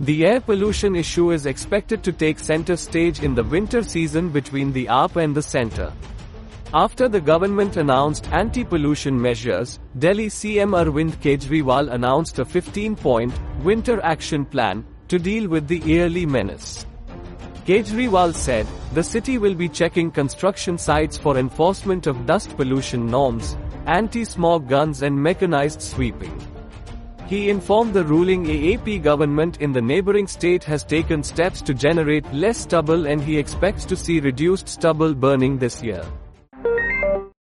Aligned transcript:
The 0.00 0.26
air 0.26 0.40
pollution 0.40 0.96
issue 0.96 1.30
is 1.30 1.46
expected 1.46 2.02
to 2.02 2.12
take 2.12 2.40
center 2.40 2.76
stage 2.76 3.22
in 3.22 3.36
the 3.36 3.44
winter 3.44 3.80
season 3.84 4.30
between 4.30 4.72
the 4.72 4.86
AAP 4.86 5.22
and 5.22 5.36
the 5.36 5.42
center. 5.42 5.92
After 6.72 7.08
the 7.08 7.20
government 7.20 7.76
announced 7.76 8.28
anti-pollution 8.32 9.20
measures, 9.20 9.78
Delhi 9.96 10.26
CM 10.26 10.74
Arvind 10.74 11.12
Kejriwal 11.22 11.92
announced 11.92 12.40
a 12.40 12.44
15-point 12.44 13.32
winter 13.62 14.00
action 14.02 14.44
plan 14.44 14.84
to 15.06 15.20
deal 15.20 15.48
with 15.48 15.68
the 15.68 15.78
yearly 15.78 16.26
menace. 16.26 16.86
Kejriwal 17.64 18.34
said, 18.34 18.66
the 18.94 19.02
city 19.02 19.38
will 19.38 19.54
be 19.54 19.68
checking 19.68 20.10
construction 20.10 20.76
sites 20.76 21.16
for 21.16 21.38
enforcement 21.38 22.08
of 22.08 22.26
dust 22.26 22.56
pollution 22.56 23.06
norms, 23.06 23.56
anti-smog 23.86 24.68
guns 24.68 25.02
and 25.02 25.16
mechanized 25.16 25.80
sweeping. 25.80 26.36
He 27.26 27.48
informed 27.48 27.94
the 27.94 28.04
ruling 28.04 28.44
AAP 28.44 29.02
government 29.02 29.62
in 29.62 29.72
the 29.72 29.80
neighboring 29.80 30.26
state 30.26 30.62
has 30.64 30.84
taken 30.84 31.22
steps 31.22 31.62
to 31.62 31.72
generate 31.72 32.30
less 32.34 32.58
stubble 32.58 33.06
and 33.06 33.22
he 33.22 33.38
expects 33.38 33.86
to 33.86 33.96
see 33.96 34.20
reduced 34.20 34.68
stubble 34.68 35.14
burning 35.14 35.56
this 35.58 35.82
year. 35.82 36.04